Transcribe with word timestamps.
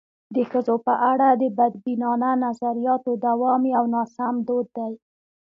د 0.35 0.37
ښځو 0.51 0.75
په 0.87 0.93
اړه 1.11 1.29
د 1.41 1.43
بدبینانه 1.57 2.29
نظریاتو 2.45 3.11
دوام 3.27 3.61
یو 3.75 3.83
ناسم 3.95 4.33
دود 4.47 4.67
دی. 4.77 4.93